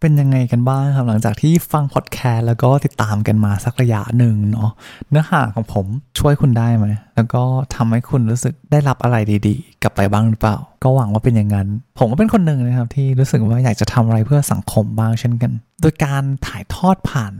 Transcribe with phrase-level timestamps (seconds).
[0.00, 4.70] เป็นยังไงกันบ้างครับ หลังจากที่ฟังพอดแคสต์แล้วก็ติดตามกันมาสักระยะหนึ่งเนาะ
[5.10, 5.86] เนื้อหาของผม
[6.18, 7.42] ช่วยคุณได้ไหม แล้วก็
[7.74, 9.16] ทำให้คุณรู้สึกได้รับอะไร
[9.46, 11.68] ดีๆ กลับไปบ้างหรือเปล่า ก็หวังว่าเป็นอย่างนั้น
[11.98, 17.34] ผมก็เป็นคนหนึ่งนะครับ ที่รู้สึกว่าอยากจะทำอะไรเพื่อสังคมบ้างเช่นกัน โดยการถ่ายทอดผ่าน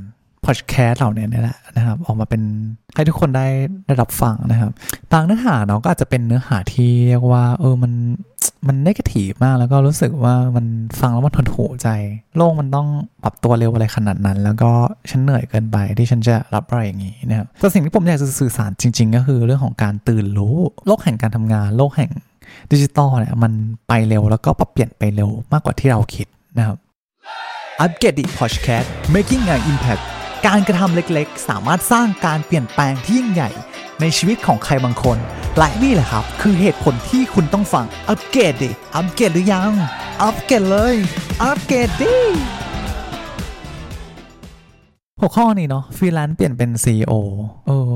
[0.46, 2.42] พอดแคสต์เหล่านี้นี่แหละนะครับ ออกมาเป็น
[2.94, 3.46] ให้ทุกคนได้
[3.86, 4.70] ได้รับฟังนะครับ
[5.12, 7.92] บางเนื้อหาเนาะก็อาจจะเป็นเนื้อหาที่เรียกว่า เออมัน
[8.66, 10.66] มันนกาทีฟมากแล้วก็รู้สึกว่ามัน
[11.00, 11.88] ฟังแล้วมันทนหูใจ
[12.36, 12.88] โลกมันต้อง
[13.22, 14.70] ปรับตัวเร็วอะไรขนาดนั้น แล้วก็
[15.10, 22.10] ฉันเหนื่อยเกินไปที่ฉันจะรับอะไรอย่างนี้นะครับแต่สิ่งที่ผมอยากจะสื่อสารจริง ๆ ก็คือเรื่องของการตื่นรู้ โลกแห่งการทำงาน โลกแห่ง
[22.72, 23.52] ดิจิตอลเนี่ยมัน
[23.88, 26.26] ไปเร็วแล้วก็ปรับเปลี่ยนไปเร็วมากกว่าที่เราคิด
[26.58, 26.78] นะครับ
[27.84, 30.02] Upgrade the Podcast Making an Impact
[30.46, 33.50] การกระทำเล็กๆ สามารถสร้างการเปลี่ยนแปลงที่ยิ่งใหญ่
[34.00, 35.18] ในชีวิตของใครบางคน
[35.58, 39.72] และนี่แหละครับ คือเหตุผลที่คุณต้องฟังอัปเกรดดิอัปเกรดหรือยัง
[40.22, 40.94] อัปเกรดเลย
[41.42, 42.14] อัปเกรดดิ
[45.20, 47.12] หัวข้อนี้เนาะฟรีแลนซ์เปลี่ยนเป็น CEO
[47.66, 47.94] เออ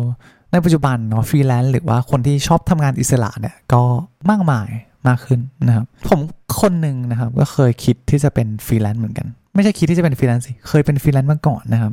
[0.53, 3.83] ในปัจจุบันเนาะฟรีแลนซ์หรือว่าคนที่ชอบทำงานอิสระเนี่ยก็
[4.31, 4.69] มากมาย
[5.09, 6.21] มากขึ้นนะครับผม
[6.61, 11.93] คนหนึ่งนะครับก็เคยคิดที่จะเป็นฟรีแลนซ์เหมือนกัน ไม่ใช่คิดที่จะเป็นฟรีแลนซ์สิเคยเป็นฟรีแลนซ์มาก่อนนะครับ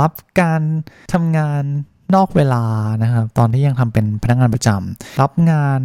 [0.00, 0.62] รับการ
[1.12, 1.62] ทำงาน
[2.16, 2.64] นอกเวลา
[3.02, 5.80] นะครับตอนที่ยังทำเป็นพนักงานประจำรับงาน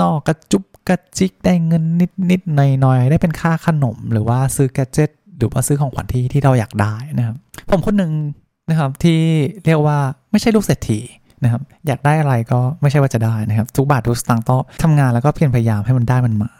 [0.00, 7.36] นอกกระจุบกระจิกได้เงินนิดนิดหน่อยหน่อยได้เป็นค่าขนม หรือว่าซื้อแกจิตหรือว่าซื้อของขวัญที่ที่เราอยากได้นะครับ
[7.70, 8.12] ผมคนหนึ่ง
[8.70, 9.20] นะครับที่
[9.64, 9.98] เรียกว่า
[10.30, 11.00] ไม่ใช่ลูกเศรษฐี
[11.42, 16.50] นะครับอยากได้อะไรก็ไม่ใช่ว่าจะได้นะครับ ทุกบาททุกสตางค์ต้องทำงานแล้วก็เพียรพยายามให้มันได้มันมา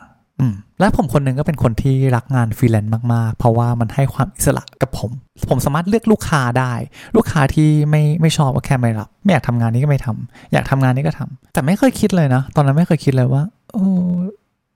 [0.81, 5.11] และผมคนหนึ่งก็เป็นคนที่รักงานฟรีแลนซ์มากๆ เพราะว่ามันให้ความอิสระกับผม
[5.51, 6.73] ผมสามารถเลือกลูกค้าได้
[7.17, 13.85] ลูกค้าที่ไม่ไม่ชอบก็แค่ไม่รับ ไม่อยากทำงานนี้ก็ไม่ทำอยากทำงานนี้ก็ทำแต่ไม่เคยคิดเลยนะ ตอนนั้นไม่เคยคิดเลยว่าโอ้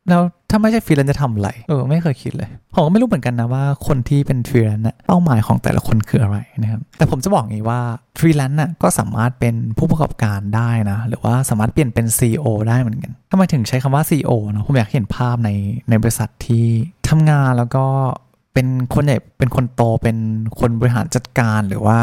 [0.08, 0.22] แล้ว
[0.54, 7.80] ถ้าไม่ใช่ฟรีแลนซ์จะทำอะไร เออ ไม่เคยคิดเลย ผมก็ไม่รู้เหมือนกันนะว่าคนที่เป็นฟรีแลนซ์เป้าหมายของแต่ละคนคืออะไรนะครับ แต่ผมจะบอกงี้ว่า
[8.18, 15.50] ฟรีแลนซ์น่ะก็สามารถเป็นผู้ประกอบการได้นะ หรือว่าสามารถเปลี่ยนเป็น CEO ได้เหมือนกันทำไมถึงใช้คำว่า CEO เนาะผมอยากเห็นภาพใน
[15.90, 16.66] ในบริษัทที่
[17.08, 17.84] ทำงานแล้วก็
[18.54, 20.18] เป็นคนใหญ่เป็นคนโตเป็น
[20.60, 21.98] คนบริหารจัดการหรือว่า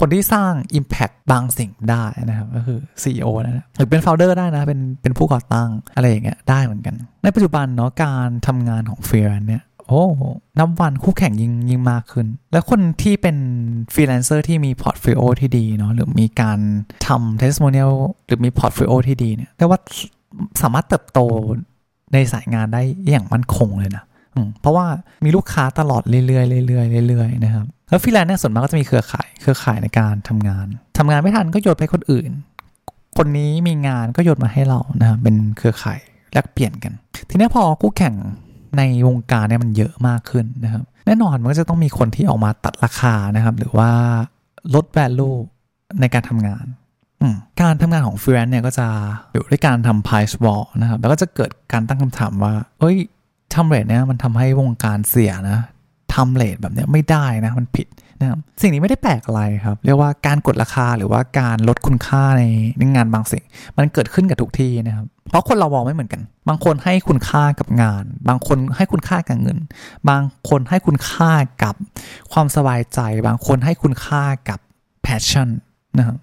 [0.00, 10.04] คนที่สร้าง Impact บางสิ่งได้นะครับ ก็คือ CEO นะหรือเป็น Founder ได้นะ เป็นเป็นผู้ก่อตั้งอะไรอย่างเงี้ยได้เหมือนกัน ในปัจจุบันเนาะการทำงานของฟรีแลนซ์เนี่ยโอ้
[10.58, 13.36] นับวันคู่แข่งยิ่งยิ่งมากขึ้น แล้วคนที่เป็น
[13.92, 16.58] ฟรีแลนเซอร์ที่มี portfolio ที่ดีเนาะหรือมีการ
[17.06, 17.92] ทำ testimonial
[18.26, 19.80] หรือมี portfolio ที่ดีเนี่ยเรียกว่า
[20.62, 21.20] สามารถเติบโต
[22.12, 24.04] ในสายงานได้อย่างมั่นคงเลยนะ
[24.60, 24.86] เพราะว่า
[25.24, 30.66] มีลูกค้าตลอดเรื่อยๆเรื่อยๆเรื่อยๆนะครับแล้วฟรีแลนซ์เนี่ยส่วนมากก็จะมีเครือข่ายเครือข่ายในการทำงาน
[30.98, 32.30] ทำงานไม่ทันก็โยนไปคนอื่น
[33.16, 35.98] คนนี้มีงานก็โยนมาให้เรานะครับเป็นเครือข่าย
[36.32, 36.92] แลกเปลี่ยนกัน
[37.30, 38.14] ทีนี้พอคู่แข่ง
[38.76, 43.90] ในวงการเนี่ยมันเยอะมากขึ้นนะครับแน่นอนมันก็จะต้องมีคนที่ออกมาตัดราคานะครับ หรือว่า
[44.74, 45.38] ลด value
[46.00, 46.66] ในการทำงาน
[47.62, 48.86] การทำงานของฟรีแลนซ์เนี่ยก็จะ
[49.32, 52.96] อยู่ด้วยการทำ price war นะครับ แล้วก็จะเกิดการตั้งคำถามว่า เอ้ย
[53.56, 55.58] ทำ rate เนี่ยมันทำให้วงการเสียนะ
[56.14, 57.86] ทำ rate แบบเนี้ยไม่ได้นะมันผิด
[58.20, 62.42] นะครับสิ่งนี้ไม่ได้แปลกอะไรครับ เรียกว่าการกดราคาหรือว่าการลดคุณค่าใน
[62.78, 63.44] ในงานบางสิ่ง
[63.76, 69.58] มันเกิดขึ้นกับทุกที่นะครับ เพราะคนเรามองไม่เหมือนกัน บางคนให้คุณค่ากับงาน บางคนให้คุณค่ากับเงิน
[70.08, 71.32] บางคนให้คุณค่า
[71.62, 71.74] กับ
[72.32, 74.58] ความสบายใจ บางคนให้คุณค่ากับ
[75.06, 75.48] passion
[75.98, 76.16] นะครับ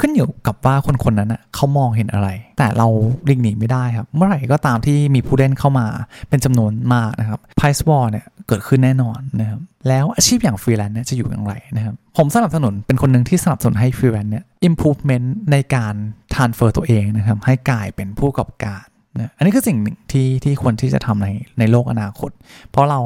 [0.00, 2.28] ขึ้นอยู่กับว่าคนคนนั้นนะเขามองเห็นอะไร
[2.58, 2.88] แต่เรา
[3.28, 5.86] วิ่งหนีไม่ได้ครับ เมื่อไหร่ก็ตามที่มีผู้เล่นเข้ามา
[6.28, 15.94] เป็นจำนวนมากนะครับ price war เนี่ยเกิดขึ้นแน่นอนนะครับแล้วอาชีพอย่างฟรีแลนซ์เนี่ยจะอยู่อย่างไรนะครับผมสนับสนุนเป็นคนหนึ่งที่สนับสนุนให้ฟรีแลนซ์เนี่ย improvement ในการ
[16.34, 18.82] transfer ตัวเองนะครับให้กลายเป็นผู้ประกอบการ
[19.18, 21.28] นะอันนี้คือสิ่งหนึ่งที่ที่ควรที่จะทำใน
[21.58, 22.30] ในโลกอนาคต
[22.70, 23.00] เพราะเรา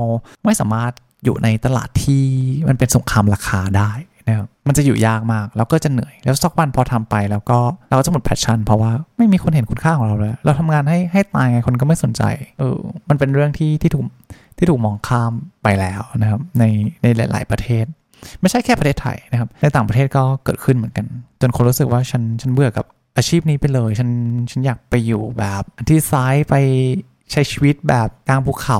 [0.44, 0.92] ไม่สามารถ
[1.24, 2.24] อยู่ในตลาดที่
[2.68, 3.92] มันเป็นสงครามราคาได้
[4.26, 12.22] นะครับมันจะอยู่ยากมาก แล้วก็จะเหนื่อย แล้วสักวันพอทำไปแล้วก็เราก็จะหมด passion เพราะว่าไม่มีคนเห็นคุณค่าของเราเลย เราทำงานให้ให้ตายไงคนก็ไม่สนใจ
[12.58, 12.76] เออ
[13.08, 14.04] มันเป็นเรื่องที่ที่ถูก
[14.58, 15.32] ที่ถูกมองข้าม
[15.62, 16.64] ไปแล้วนะครับใน
[17.02, 17.84] ในหลาย ๆ ประเทศ
[18.40, 21.06] ไม่ใช่แค่ประเทศไทยนะครับ ในต่างประเทศก็เกิดขึ้นเหมือนกัน
[21.40, 22.86] จนคนรู้สึกว่าฉันฉันเบื่อกับ
[23.16, 24.10] อาชีพนี้ไปเลยฉัน
[24.50, 26.54] ฉันอยากไปอยู่แบบที่ซ้ายไป
[27.32, 28.78] ใช้ชีวิตแบบกลางภูเขา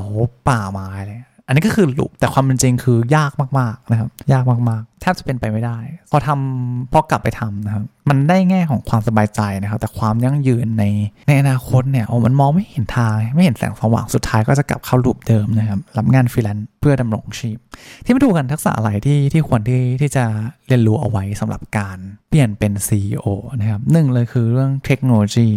[0.49, 5.79] ป่าไม้เลย อันนี้ก็คือลุปแต่ความเป็นจริงคือยากมากๆนะครับ ยากมากๆ แทบจะเป็นไปไม่ได้
[6.11, 10.85] พอทำพอกลับไปทำนะครับ มันได้แง่ของความสบายใจนะครับ แต่ความยั่งยืนใน
[11.29, 17.59] ในอนาคตเนี่ยโอ้มันมองไม่เห็นทาง ไม่เห็นแสงสว่างสุดท้ายก็จะกลับเข้าลูปเดิมนะครับ รับงานฟรีแลนซ์เพื่อดำรงชีพ
[18.05, 20.25] ที่มาดูกันทักษะอะไรที่ที่ควรที่ที่จะ
[20.69, 21.99] เรียนรู้เอาไว้สำหรับการ
[22.31, 23.27] เปลี่ยนเป็น CEO
[23.61, 25.49] นะครับหนึ่งเลยคือเรื่องเทคโนโลยี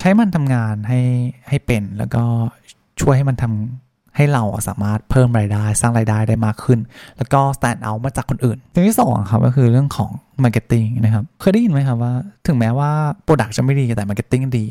[0.00, 1.00] ใช้มันทำงานให้
[1.48, 2.24] ให้เป็นแล้วก็
[3.00, 3.87] ช่วยให้มันทำ
[4.18, 6.78] ให้เราสามารถเพิ่มรายได้ สร้างรายได้ได้มากขึ้น
[7.16, 10.10] แล้วก็ stand out มาจากคนอื่นสิ่งที่สองครับก็คือเรื่องของ
[10.44, 12.12] marketing นะครับ เคยได้ยินไหมครับว่า
[12.46, 12.90] ถึงแม้ว่า
[13.26, 14.66] product จะไม่ดีแต่ marketing ดี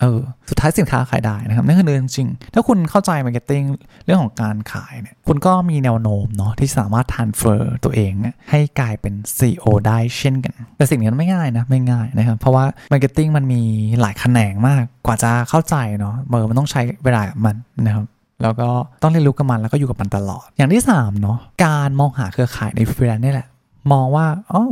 [0.00, 0.20] เออ
[0.50, 3.62] สุดท้ายสินค้าขายได้นะครับนั่นคือเรื่องจริง ถ้าคุณเข้าใจ marketing
[4.04, 8.12] เรื่องของการขายเนี่ยคุณก็มีแนวโน้มเนาะที่สามารถ transfer ตัวเอง
[8.50, 13.62] ให้กลายเป็น CEO ได้เช่นกัน แต่สิ่งนี้ไม่ง่ายนะ ไม่ง่ายนะครับ เพราะว่า marketing มันมี
[14.00, 17.56] หลายแขนงมากกว่าจะเข้าใจเนาะเออมันต้องใช้เวลากับมัน
[17.86, 18.04] นะครับ
[18.42, 18.68] แล้วก็
[19.02, 23.48] ต้องเรียนรู้กับมันแล้วก็อยู่กับมันตลอด อย่างที่3เนาะการมองหาเครือข่ายในฟรีแลนซ์นี่แหละ
[23.92, 24.64] มองว่าอ๋อ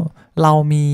[0.43, 0.85] เรามี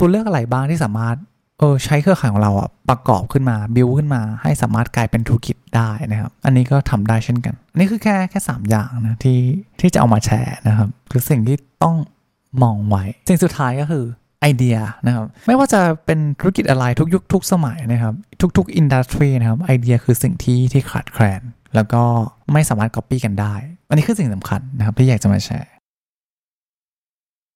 [0.00, 1.16] ตัวเลือกอะไรบ้างที่สามารถ
[1.58, 9.40] เออใช้เครือข่ายของเราอะประกอบขึ้นมาบิวขึ้นมา ให้สามารถกลายเป็นธุรกิจได้นะครับ อันนี้ก็ทำได้เช่นกัน อันนี้คือแค่แค่สามอย่างนะที่
[9.80, 11.96] ที่จะเอามาแชร์นะครับ คือสิ่งที่ต้อง
[12.62, 14.04] มองไว้ สิ่งสุดท้ายก็คือ
[14.40, 18.14] ไอเดียนะครับ ไม่ว่าจะเป็นธุรกิจอะไรทุกยุคทุกสมัยนะครับ
[18.56, 21.42] ทุกๆอินดัสทรีนะครับไอเดียคือสิ่งที่ที่ขาดแคลน
[21.74, 22.02] แล้วก็
[22.52, 23.54] ไม่สามารถก๊อปปี้กันได้
[23.88, 25.72] อันนี้คือสิ่งสำคัญนะครับที่อยากจะมาแชร์